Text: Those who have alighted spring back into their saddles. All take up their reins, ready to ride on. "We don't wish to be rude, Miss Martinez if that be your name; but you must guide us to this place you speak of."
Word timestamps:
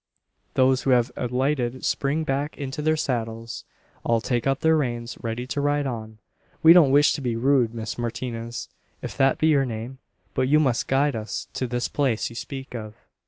Those 0.55 0.81
who 0.81 0.89
have 0.89 1.11
alighted 1.15 1.85
spring 1.85 2.23
back 2.23 2.57
into 2.57 2.81
their 2.81 2.97
saddles. 2.97 3.65
All 4.03 4.19
take 4.19 4.47
up 4.47 4.61
their 4.61 4.75
reins, 4.75 5.15
ready 5.21 5.45
to 5.45 5.61
ride 5.61 5.85
on. 5.85 6.17
"We 6.63 6.73
don't 6.73 6.89
wish 6.89 7.13
to 7.13 7.21
be 7.21 7.35
rude, 7.35 7.75
Miss 7.75 7.99
Martinez 7.99 8.67
if 9.03 9.15
that 9.17 9.37
be 9.37 9.45
your 9.49 9.63
name; 9.63 9.99
but 10.33 10.47
you 10.47 10.59
must 10.59 10.87
guide 10.87 11.15
us 11.15 11.49
to 11.53 11.67
this 11.67 11.87
place 11.87 12.31
you 12.31 12.35
speak 12.35 12.73
of." 12.73 12.95